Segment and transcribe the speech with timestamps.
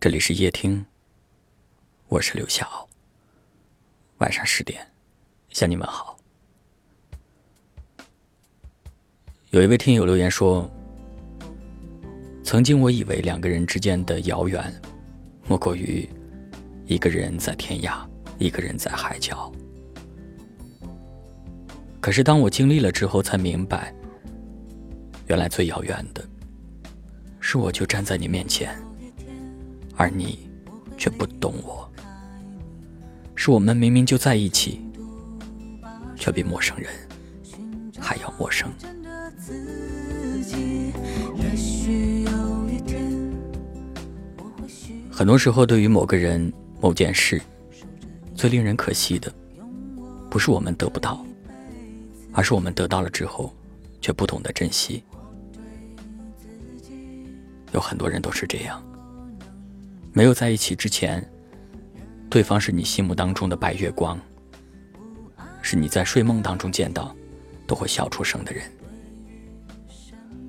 [0.00, 0.82] 这里是夜听，
[2.08, 2.88] 我是刘晓。
[4.16, 4.80] 晚上十点，
[5.50, 6.16] 向你们好。
[9.50, 10.66] 有一位听友留言说
[12.42, 14.72] ：“曾经我以为两个人之间的遥远，
[15.46, 16.08] 莫过于
[16.86, 18.08] 一个人在天涯，
[18.38, 19.52] 一个人在海角。
[22.00, 23.94] 可是当我经历了之后，才明白，
[25.26, 26.26] 原来最遥远的，
[27.38, 28.74] 是我就站在你面前。”
[30.00, 30.48] 而你
[30.96, 31.86] 却不懂我，
[33.34, 34.80] 是我们明明就在一起，
[36.16, 36.90] 却比陌生人
[37.98, 38.66] 还要陌生。
[45.10, 47.38] 很多时候，对于某个人、某件事，
[48.34, 49.30] 最令人可惜的，
[50.30, 51.22] 不是我们得不到，
[52.32, 53.52] 而是我们得到了之后，
[54.00, 55.04] 却不懂得珍惜。
[57.72, 58.82] 有很多人都是这样。
[60.12, 61.24] 没有在一起之前，
[62.28, 64.18] 对方是你心目当中的白月光，
[65.62, 67.14] 是你在睡梦当中见到
[67.66, 68.64] 都会笑出声的人。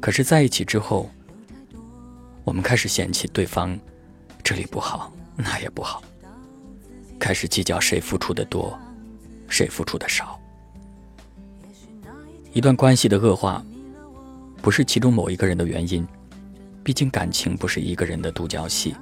[0.00, 1.10] 可是在一起之后，
[2.44, 3.76] 我们开始嫌弃对方
[4.44, 6.02] 这里不好，那也不好，
[7.18, 8.78] 开始计较谁付出的多，
[9.48, 10.40] 谁付出的少。
[12.52, 13.64] 一段关系的恶化，
[14.62, 16.06] 不是其中某一个人的原因，
[16.84, 18.94] 毕竟感情不是一个人的独角戏。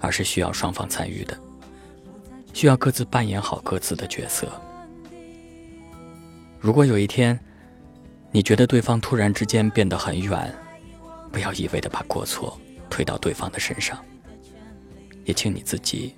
[0.00, 1.38] 而是需要双方参与的，
[2.52, 4.48] 需要各自扮演好各自的角色。
[6.60, 7.38] 如果有一天，
[8.30, 10.54] 你觉得对方突然之间变得很远，
[11.30, 12.58] 不要一味的把过错
[12.90, 14.04] 推到对方的身上，
[15.24, 16.14] 也请你自己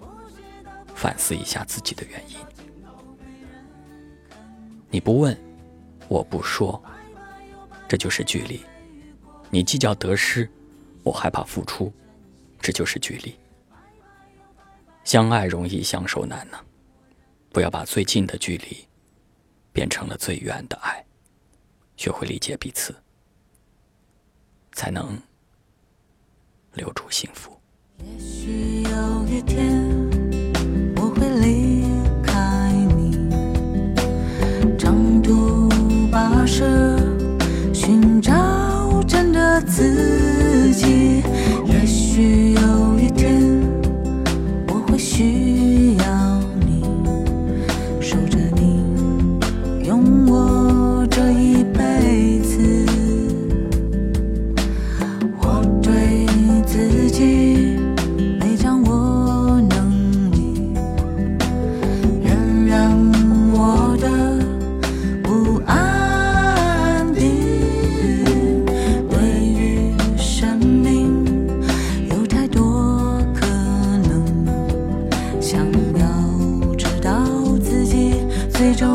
[0.95, 2.37] 反思一下自己的原因。
[4.91, 5.37] 你不问，
[6.09, 6.83] 我不说，
[7.87, 8.61] 这就是距离；
[9.51, 10.49] 你计较得失，
[11.03, 11.93] 我害怕付出，
[12.61, 13.35] 这就是距离。
[15.09, 16.59] 相爱容易相守难呢，
[17.51, 18.77] 不要把最近的距离
[19.73, 21.03] 变成了最远的爱，
[21.97, 22.95] 学会理解彼此，
[24.73, 25.19] 才能
[26.75, 27.59] 留住幸福。
[28.05, 29.83] 也许有一天
[30.97, 31.87] 我会离
[32.23, 33.17] 开你，
[34.77, 35.71] 长途
[36.13, 36.99] 跋涉
[37.73, 40.18] 寻找真的自
[75.41, 75.65] 想
[75.97, 77.25] 要知道
[77.63, 78.15] 自己
[78.53, 78.88] 最终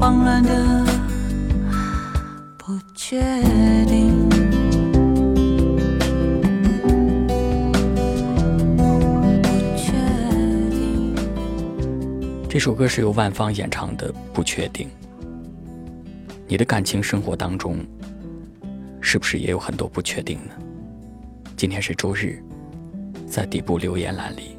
[0.00, 0.82] 慌乱的
[2.56, 3.20] 不确
[3.84, 4.26] 定。
[12.48, 14.88] 这首歌是由万芳演唱的《不确定》。
[16.48, 17.76] 你的感情生活当中，
[19.02, 20.54] 是不是也有很多不确定呢？
[21.58, 22.42] 今天是周日，
[23.26, 24.56] 在底部留言栏里，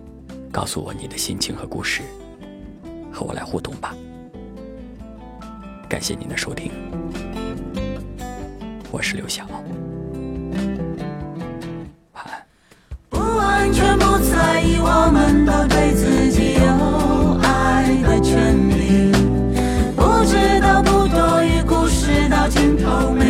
[0.51, 2.03] 告诉我你的心情和故事，
[3.11, 3.95] 和我来互动吧。
[5.91, 6.71] 感谢您的收听。
[8.91, 9.45] 我是刘晓。
[13.09, 19.11] 不安全不在意我们都对自己有爱的权利。
[19.93, 23.20] 不知道不多余故事到尽头。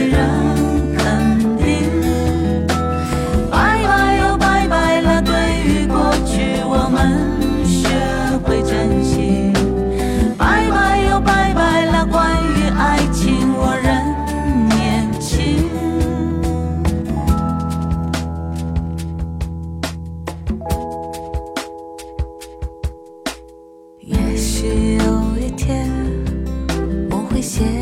[27.42, 27.81] 一些。